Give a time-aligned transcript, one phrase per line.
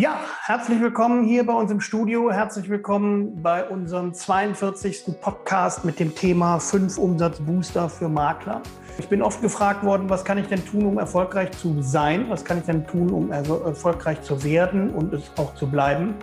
[0.00, 2.30] Ja, herzlich willkommen hier bei uns im Studio.
[2.30, 5.20] Herzlich willkommen bei unserem 42.
[5.20, 8.62] Podcast mit dem Thema 5 Umsatzbooster für Makler.
[9.00, 12.26] Ich bin oft gefragt worden, was kann ich denn tun, um erfolgreich zu sein?
[12.28, 16.14] Was kann ich denn tun, um erfolgreich zu werden und es auch zu bleiben?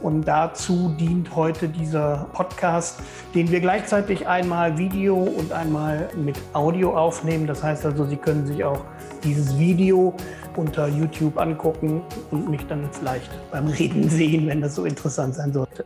[0.00, 3.00] Und dazu dient heute dieser Podcast,
[3.34, 7.46] den wir gleichzeitig einmal Video und einmal mit Audio aufnehmen.
[7.46, 8.84] Das heißt also, Sie können sich auch
[9.24, 10.14] dieses Video
[10.56, 15.52] unter YouTube angucken und mich dann vielleicht beim Reden sehen, wenn das so interessant sein
[15.52, 15.84] sollte.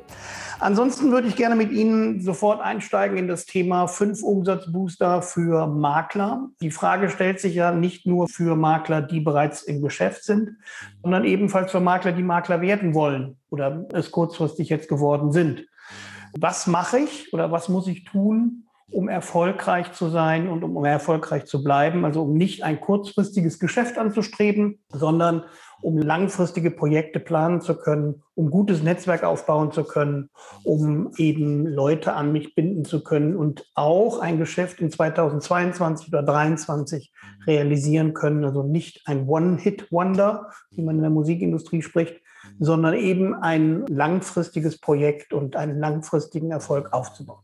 [0.62, 6.50] Ansonsten würde ich gerne mit Ihnen sofort einsteigen in das Thema fünf Umsatzbooster für Makler.
[6.60, 10.50] Die Frage stellt sich ja nicht nur für Makler, die bereits im Geschäft sind,
[11.02, 15.66] sondern ebenfalls für Makler, die Makler werden wollen oder es kurzfristig jetzt geworden sind.
[16.38, 21.46] Was mache ich oder was muss ich tun, um erfolgreich zu sein und um erfolgreich
[21.46, 22.04] zu bleiben.
[22.04, 25.44] Also um nicht ein kurzfristiges Geschäft anzustreben, sondern
[25.82, 30.30] um langfristige Projekte planen zu können, um gutes Netzwerk aufbauen zu können,
[30.62, 36.24] um eben Leute an mich binden zu können und auch ein Geschäft in 2022 oder
[36.24, 37.12] 2023
[37.46, 38.44] realisieren können.
[38.44, 42.20] Also nicht ein One-Hit-Wonder, wie man in der Musikindustrie spricht,
[42.58, 47.42] sondern eben ein langfristiges Projekt und einen langfristigen Erfolg aufzubauen.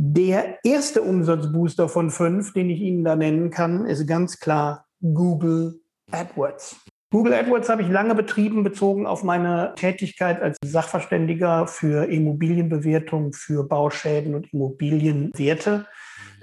[0.00, 5.80] Der erste Umsatzbooster von fünf, den ich Ihnen da nennen kann, ist ganz klar Google
[6.12, 6.76] AdWords.
[7.10, 13.64] Google AdWords habe ich lange betrieben, bezogen auf meine Tätigkeit als Sachverständiger für Immobilienbewertung, für
[13.66, 15.86] Bauschäden und Immobilienwerte.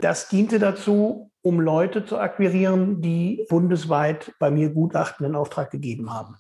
[0.01, 6.13] Das diente dazu, um Leute zu akquirieren, die bundesweit bei mir Gutachten in Auftrag gegeben
[6.13, 6.35] haben.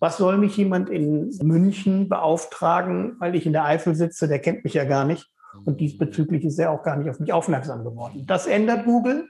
[0.00, 4.64] Was soll mich jemand in München beauftragen, weil ich in der Eifel sitze, der kennt
[4.64, 5.32] mich ja gar nicht.
[5.64, 8.24] Und diesbezüglich ist er auch gar nicht auf mich aufmerksam geworden.
[8.26, 9.28] Das ändert Google.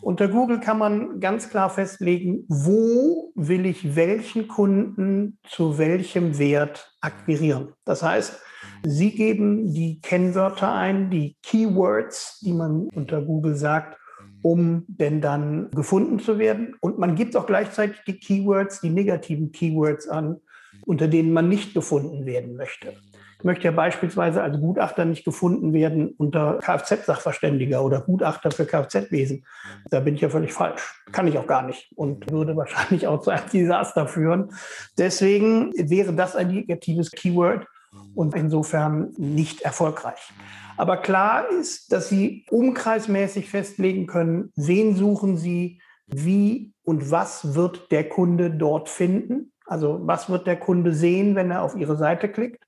[0.00, 6.96] Unter Google kann man ganz klar festlegen, wo will ich welchen Kunden zu welchem Wert
[7.00, 7.74] akquirieren.
[7.84, 8.40] Das heißt,
[8.84, 13.96] Sie geben die Kennwörter ein, die Keywords, die man unter Google sagt,
[14.42, 16.74] um denn dann gefunden zu werden.
[16.80, 20.40] Und man gibt auch gleichzeitig die Keywords, die negativen Keywords an,
[20.84, 22.94] unter denen man nicht gefunden werden möchte.
[23.44, 29.44] Möchte ja beispielsweise als Gutachter nicht gefunden werden unter Kfz-Sachverständiger oder Gutachter für Kfz-Wesen.
[29.90, 31.02] Da bin ich ja völlig falsch.
[31.12, 34.52] Kann ich auch gar nicht und würde wahrscheinlich auch zu einem Desaster führen.
[34.98, 37.66] Deswegen wäre das ein negatives Keyword
[38.14, 40.32] und insofern nicht erfolgreich.
[40.76, 47.90] Aber klar ist, dass Sie umkreismäßig festlegen können, wen suchen Sie, wie und was wird
[47.90, 49.52] der Kunde dort finden.
[49.66, 52.61] Also was wird der Kunde sehen, wenn er auf Ihre Seite klickt?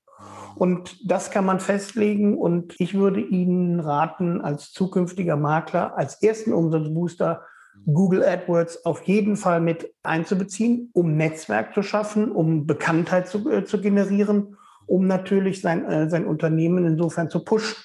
[0.55, 2.37] Und das kann man festlegen.
[2.37, 7.41] Und ich würde Ihnen raten, als zukünftiger Makler, als ersten Umsatzbooster
[7.85, 13.65] Google AdWords auf jeden Fall mit einzubeziehen, um Netzwerk zu schaffen, um Bekanntheit zu, äh,
[13.65, 14.55] zu generieren,
[14.87, 17.75] um natürlich sein, äh, sein Unternehmen insofern zu pushen.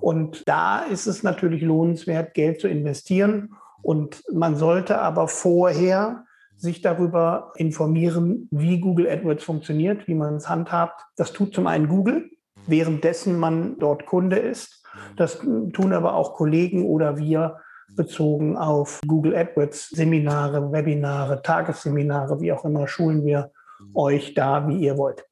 [0.00, 3.54] Und da ist es natürlich lohnenswert, Geld zu investieren.
[3.82, 6.24] Und man sollte aber vorher
[6.60, 11.02] sich darüber informieren, wie Google AdWords funktioniert, wie man es handhabt.
[11.16, 12.30] Das tut zum einen Google,
[12.66, 14.84] währenddessen man dort Kunde ist.
[15.16, 17.56] Das tun aber auch Kollegen oder wir
[17.96, 23.50] bezogen auf Google AdWords Seminare, Webinare, Tagesseminare, wie auch immer, schulen wir
[23.94, 25.24] euch da, wie ihr wollt.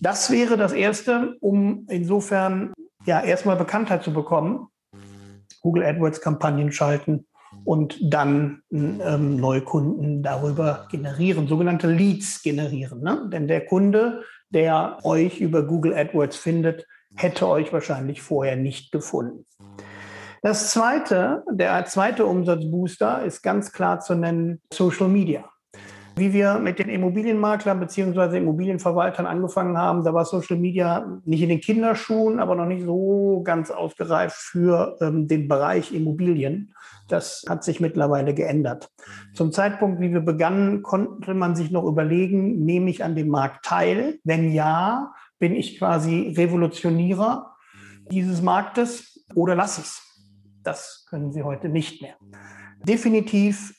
[0.00, 2.72] Das wäre das Erste, um insofern
[3.06, 4.66] ja erstmal Bekanntheit zu bekommen.
[5.62, 7.26] Google AdWords Kampagnen schalten
[7.64, 13.00] und dann ähm, Neukunden darüber generieren, sogenannte Leads generieren.
[13.00, 13.28] Ne?
[13.32, 19.46] Denn der Kunde, der euch über Google AdWords findet, hätte euch wahrscheinlich vorher nicht gefunden.
[20.42, 25.44] Das zweite, der zweite Umsatzbooster ist ganz klar zu nennen Social Media.
[26.18, 28.38] Wie wir mit den Immobilienmaklern bzw.
[28.38, 33.42] Immobilienverwaltern angefangen haben, da war Social Media nicht in den Kinderschuhen, aber noch nicht so
[33.44, 36.74] ganz ausgereift für ähm, den Bereich Immobilien.
[37.08, 38.90] Das hat sich mittlerweile geändert.
[39.34, 43.66] Zum Zeitpunkt, wie wir begannen, konnte man sich noch überlegen, nehme ich an dem Markt
[43.66, 44.18] teil?
[44.24, 47.54] Wenn ja, bin ich quasi Revolutionierer
[48.10, 50.02] dieses Marktes oder lasse ich es?
[50.62, 52.14] Das können Sie heute nicht mehr.
[52.84, 53.75] Definitiv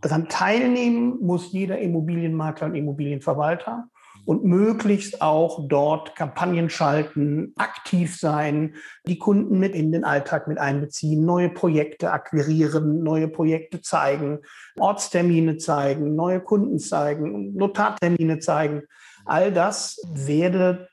[0.00, 3.88] Daran teilnehmen muss jeder Immobilienmakler und Immobilienverwalter
[4.24, 8.74] und möglichst auch dort Kampagnen schalten, aktiv sein,
[9.06, 14.40] die Kunden mit in den Alltag mit einbeziehen, neue Projekte akquirieren, neue Projekte zeigen,
[14.78, 18.82] Ortstermine zeigen, neue Kunden zeigen, Notartermine zeigen.
[19.24, 20.88] All das werdet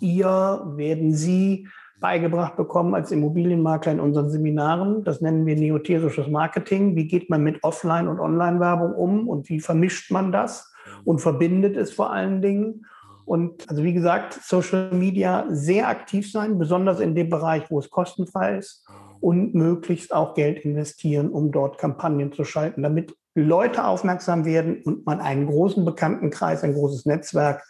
[0.00, 1.68] ihr, werden Sie
[2.02, 5.04] beigebracht bekommen als Immobilienmakler in unseren Seminaren.
[5.04, 6.96] Das nennen wir neoterisches Marketing.
[6.96, 10.72] Wie geht man mit Offline- und Online-Werbung um und wie vermischt man das?
[11.04, 12.86] und verbindet es vor allen Dingen.
[13.24, 17.90] Und also wie gesagt, Social Media sehr aktiv sein, besonders in dem Bereich, wo es
[17.90, 18.84] kostenfrei ist
[19.20, 25.06] und möglichst auch Geld investieren, um dort Kampagnen zu schalten, damit Leute aufmerksam werden und
[25.06, 27.62] man einen großen Bekanntenkreis, ein großes Netzwerk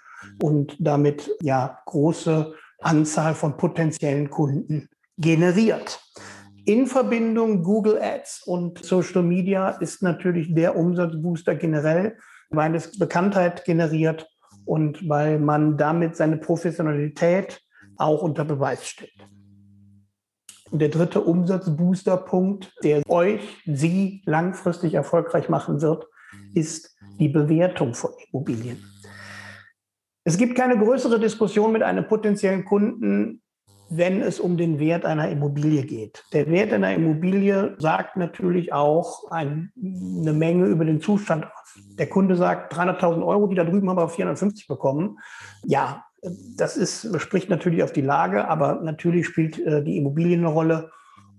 [0.43, 4.89] und damit ja große Anzahl von potenziellen Kunden
[5.19, 6.01] generiert.
[6.65, 12.17] In Verbindung Google Ads und Social Media ist natürlich der Umsatzbooster generell,
[12.51, 14.29] weil es Bekanntheit generiert
[14.65, 17.61] und weil man damit seine Professionalität
[17.97, 19.27] auch unter Beweis stellt.
[20.71, 26.07] Und der dritte Umsatzbooster-Punkt, der euch, Sie langfristig erfolgreich machen wird,
[26.55, 28.92] ist die Bewertung von Immobilien.
[30.25, 33.43] Es gibt keine größere Diskussion mit einem potenziellen Kunden,
[33.91, 36.25] wenn es um den Wert einer Immobilie geht.
[36.33, 41.79] Der Wert einer Immobilie sagt natürlich auch eine Menge über den Zustand aus.
[41.99, 45.19] Der Kunde sagt 300.000 Euro, die da drüben haben wir auf 450 bekommen.
[45.65, 46.05] Ja,
[46.57, 50.91] das ist, spricht natürlich auf die Lage, aber natürlich spielt äh, die Immobilie eine Rolle.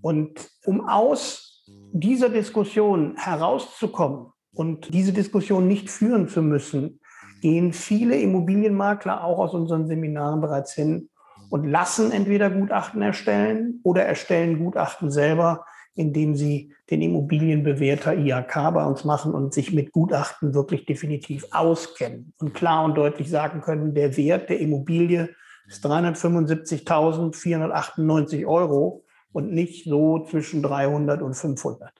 [0.02, 7.00] Und um aus dieser Diskussion herauszukommen und diese Diskussion nicht führen zu müssen,
[7.44, 11.10] gehen viele Immobilienmakler auch aus unseren Seminaren bereits hin
[11.50, 18.86] und lassen entweder Gutachten erstellen oder erstellen Gutachten selber, indem sie den Immobilienbewerter IHK bei
[18.86, 23.94] uns machen und sich mit Gutachten wirklich definitiv auskennen und klar und deutlich sagen können,
[23.94, 25.28] der Wert der Immobilie
[25.68, 29.04] ist 375.498 Euro
[29.34, 31.92] und nicht so zwischen 300 und 500.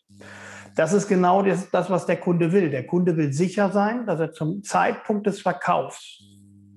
[0.76, 2.70] Das ist genau das, das, was der Kunde will.
[2.70, 6.24] Der Kunde will sicher sein, dass er zum Zeitpunkt des Verkaufs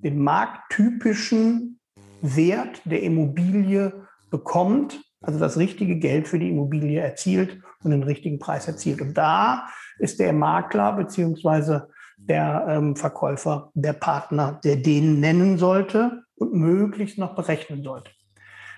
[0.02, 1.80] den markttypischen
[2.20, 8.38] Wert der Immobilie bekommt, also das richtige Geld für die Immobilie erzielt und den richtigen
[8.38, 9.00] Preis erzielt.
[9.00, 9.66] Und da
[9.98, 11.88] ist der Makler beziehungsweise
[12.18, 18.10] der ähm, Verkäufer der Partner, der den nennen sollte und möglichst noch berechnen sollte.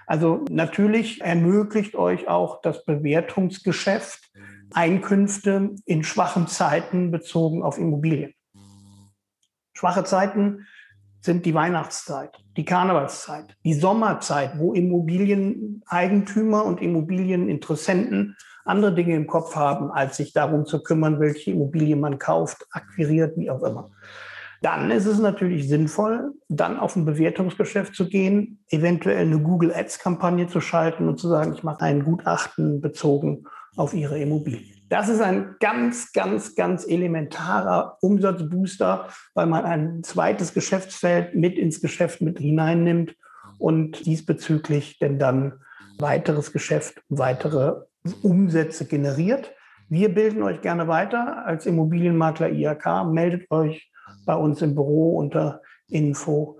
[0.07, 4.31] Also natürlich ermöglicht euch auch das Bewertungsgeschäft
[4.73, 8.35] Einkünfte in schwachen Zeiten bezogen auf Immobilien.
[9.73, 10.67] Schwache Zeiten
[11.21, 19.57] sind die Weihnachtszeit, die Karnevalszeit, die Sommerzeit, wo Immobilieneigentümer und Immobilieninteressenten andere Dinge im Kopf
[19.57, 23.91] haben, als sich darum zu kümmern, welche Immobilie man kauft, akquiriert, wie auch immer.
[24.61, 30.49] Dann ist es natürlich sinnvoll, dann auf ein Bewertungsgeschäft zu gehen, eventuell eine Google Ads-Kampagne
[30.49, 33.45] zu schalten und zu sagen, ich mache ein Gutachten bezogen
[33.79, 34.75] auf Ihre Immobilie.
[34.89, 41.81] Das ist ein ganz, ganz, ganz elementarer Umsatzbooster, weil man ein zweites Geschäftsfeld mit ins
[41.81, 43.15] Geschäft mit hineinnimmt
[43.59, 45.61] und diesbezüglich denn dann
[45.99, 47.83] weiteres Geschäft, weitere
[48.23, 49.53] Umsätze generiert.
[49.89, 53.07] Wir bilden euch gerne weiter als Immobilienmakler IHK.
[53.11, 53.91] Meldet euch
[54.25, 56.58] bei uns im Büro unter info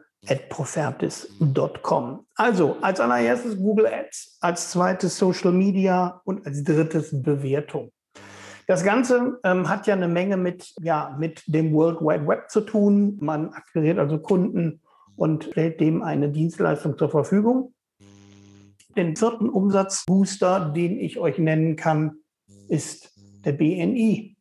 [0.49, 2.27] profertis.com.
[2.35, 7.93] Also als allererstes Google Ads, als zweites Social Media und als drittes Bewertung.
[8.67, 12.61] Das Ganze ähm, hat ja eine Menge mit, ja, mit dem World Wide Web zu
[12.61, 13.17] tun.
[13.21, 14.83] Man akquiriert also Kunden
[15.17, 17.73] und stellt dem eine Dienstleistung zur Verfügung.
[18.97, 22.17] Den vierten Umsatzbooster, den ich euch nennen kann,
[22.69, 23.13] ist
[23.45, 24.38] der BNI.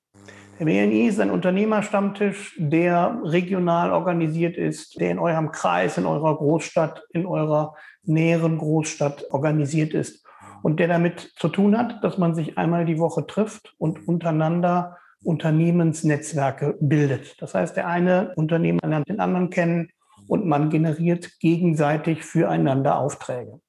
[0.59, 6.35] Der BNI ist ein Unternehmerstammtisch, der regional organisiert ist, der in eurem Kreis, in eurer
[6.35, 10.25] Großstadt, in eurer näheren Großstadt organisiert ist
[10.63, 14.97] und der damit zu tun hat, dass man sich einmal die Woche trifft und untereinander
[15.23, 17.39] Unternehmensnetzwerke bildet.
[17.39, 19.89] Das heißt, der eine Unternehmer lernt den anderen kennen
[20.27, 23.59] und man generiert gegenseitig füreinander Aufträge.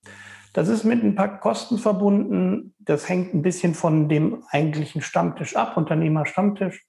[0.59, 2.75] Das ist mit ein paar Kosten verbunden.
[2.81, 6.85] Das hängt ein bisschen von dem eigentlichen Stammtisch ab, Unternehmerstammtisch,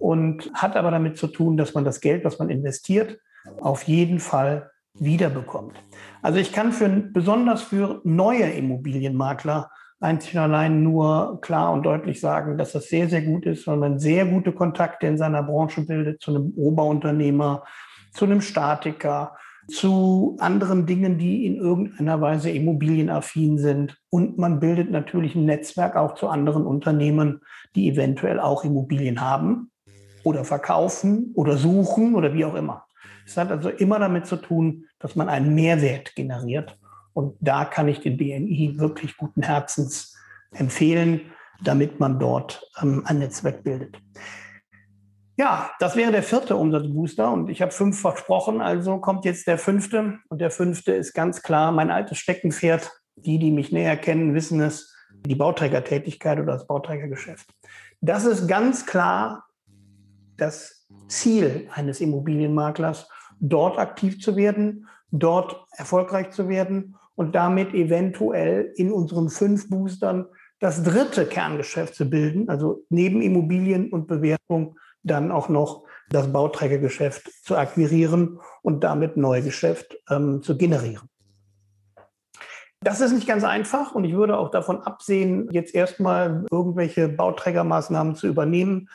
[0.00, 3.20] und hat aber damit zu tun, dass man das Geld, was man investiert,
[3.60, 5.80] auf jeden Fall wiederbekommt.
[6.20, 12.20] Also ich kann für besonders für neue Immobilienmakler einzig und allein nur klar und deutlich
[12.20, 15.86] sagen, dass das sehr, sehr gut ist, weil man sehr gute Kontakte in seiner Branche
[15.86, 17.62] bildet zu einem Oberunternehmer,
[18.10, 19.36] zu einem Statiker,
[19.68, 23.96] zu anderen Dingen, die in irgendeiner Weise immobilienaffin sind.
[24.10, 27.40] Und man bildet natürlich ein Netzwerk auch zu anderen Unternehmen,
[27.74, 29.70] die eventuell auch Immobilien haben
[30.24, 32.84] oder verkaufen oder suchen oder wie auch immer.
[33.26, 36.78] Es hat also immer damit zu tun, dass man einen Mehrwert generiert.
[37.12, 40.16] Und da kann ich den BNI wirklich guten Herzens
[40.52, 41.20] empfehlen,
[41.62, 43.98] damit man dort ähm, ein Netzwerk bildet.
[45.36, 49.56] Ja, das wäre der vierte Umsatzbooster und ich habe fünf versprochen, also kommt jetzt der
[49.56, 50.18] fünfte.
[50.28, 52.90] Und der fünfte ist ganz klar mein altes Steckenpferd.
[53.16, 54.94] Die, die mich näher kennen, wissen es,
[55.26, 57.46] die Bauträgertätigkeit oder das Bauträgergeschäft.
[58.00, 59.44] Das ist ganz klar
[60.38, 63.08] das Ziel eines Immobilienmaklers,
[63.38, 70.26] dort aktiv zu werden, dort erfolgreich zu werden und damit eventuell in unseren fünf Boostern
[70.58, 77.30] das dritte Kerngeschäft zu bilden, also neben Immobilien und Bewertung dann auch noch das Bauträgergeschäft
[77.44, 81.08] zu akquirieren und damit Neugeschäft ähm, zu generieren.
[82.80, 88.16] Das ist nicht ganz einfach und ich würde auch davon absehen, jetzt erstmal irgendwelche Bauträgermaßnahmen
[88.16, 88.88] zu übernehmen.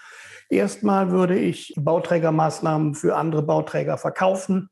[0.50, 4.70] Erstmal würde ich Bauträgermaßnahmen für andere Bauträger verkaufen.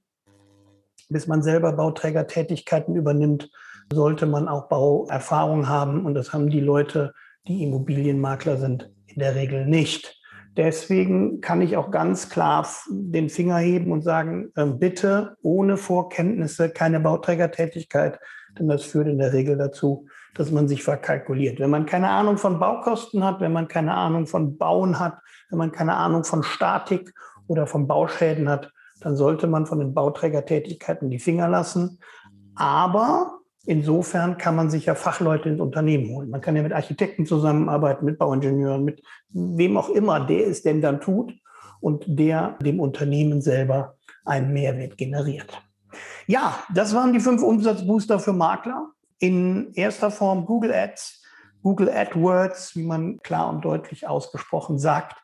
[1.08, 3.50] Bis man selber Bauträgertätigkeiten übernimmt,
[3.94, 7.13] sollte man auch Bauerfahrung haben und das haben die Leute,
[7.48, 10.14] die Immobilienmakler sind, in der Regel nicht.
[10.58, 16.70] Deswegen kann ich auch ganz klar den Finger heben und sagen, ähm, bitte ohne Vorkenntnisse
[16.70, 18.20] keine Bauträgertätigkeit,
[18.58, 21.60] denn das führt in der Regel dazu, dass man sich verkalkuliert.
[21.60, 25.18] Wenn man keine Ahnung von Baukosten hat, wenn man keine Ahnung von Bauen hat,
[25.50, 27.14] wenn man keine Ahnung von Statik
[27.48, 28.72] oder von Bauschäden hat,
[29.02, 32.00] dann sollte man von den Bauträgertätigkeiten die Finger lassen.
[32.56, 36.29] Aber insofern kann man sich ja Fachleute ins Unternehmen holen.
[36.29, 40.81] Man kann ja mit Architekten zusammenarbeiten, mit Bauingenieuren, mit wem auch immer, der es denn
[40.81, 41.34] dann tut
[41.79, 45.62] und der dem Unternehmen selber einen Mehrwert generiert.
[46.27, 48.89] Ja, das waren die fünf Umsatzbooster für Makler.
[49.19, 51.24] In erster Form Google Ads,
[51.62, 55.15] Google AdWords, wie man klar und deutlich ausgesprochen sagt.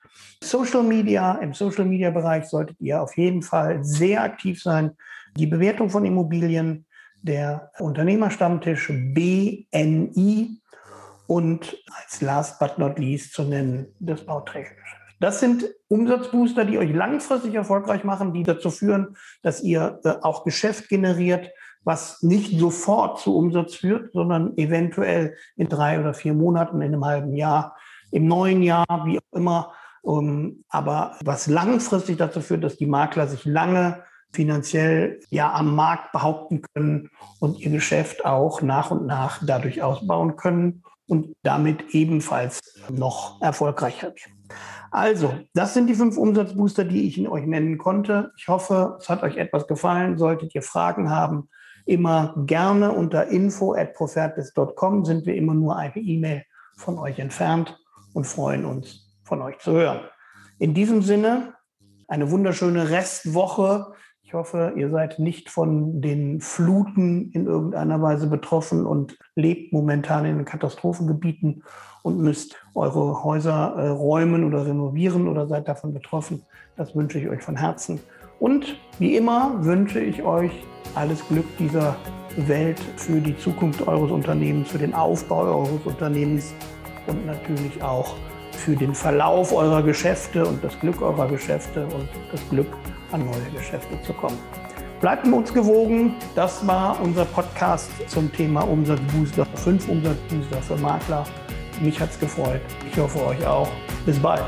[0.44, 4.92] Social Media, im Social Media Bereich solltet ihr auf jeden Fall sehr aktiv sein.
[5.38, 6.86] Die Bewertung von Immobilien,
[7.22, 10.62] der Unternehmerstammtisch BNI
[11.28, 15.02] und als last but not least zu nennen das Bauträgergeschäft.
[15.22, 20.44] Das sind Umsatzbooster, die euch langfristig erfolgreich machen, die dazu führen, dass ihr äh, auch
[20.44, 21.52] Geschäft generiert,
[21.84, 27.06] was nicht sofort zu Umsatz führt, sondern eventuell in drei oder vier Monaten, in einem
[27.06, 27.78] halben Jahr,
[28.12, 29.74] im neuen Jahr, wie auch immer.
[30.06, 36.12] Ähm, aber was langfristig dazu führt, dass die Makler sich lange finanziell ja am Markt
[36.12, 37.10] behaupten können
[37.40, 44.14] und ihr Geschäft auch nach und nach dadurch ausbauen können und damit ebenfalls noch erfolgreicher.
[44.92, 48.32] Also, das sind die fünf Umsatzbooster, die ich euch nennen konnte.
[48.38, 50.18] Ich hoffe, es hat euch etwas gefallen.
[50.18, 51.50] Solltet ihr Fragen haben,
[51.86, 56.44] immer gerne unter info@profertis.com sind wir immer nur eine E-Mail
[56.78, 57.78] von euch entfernt
[58.14, 60.02] und freuen uns, von euch zu hören.
[60.60, 61.56] In diesem Sinne,
[62.08, 63.94] eine wunderschöne Restwoche.
[64.32, 70.24] Ich hoffe, ihr seid nicht von den Fluten in irgendeiner Weise betroffen und lebt momentan
[70.24, 71.66] in Katastrophengebieten
[72.02, 76.44] und müsst eure Häuser äh, räumen oder renovieren oder seid davon betroffen.
[76.78, 78.00] Das wünsche ich euch von Herzen.
[78.40, 80.54] Und wie immer wünsche ich euch
[80.96, 81.98] alles Glück dieser
[82.38, 86.54] Welt für die Zukunft eures Unternehmens, für den Aufbau eures Unternehmens
[87.06, 88.16] und natürlich auch
[88.52, 92.68] für den Verlauf eurer Geschäfte und das Glück eurer Geschäfte und das Glück
[93.14, 94.38] an neue Geschäfte zu kommen.
[95.02, 96.16] Bleibt mit uns gewogen.
[96.36, 101.26] Das war unser Podcast zum Thema Umsatzbooster, fünf Umsatzbooster für Makler.
[101.82, 102.62] Mich hat es gefreut.
[102.92, 103.70] Ich hoffe euch auch.
[104.06, 104.44] Bis bald.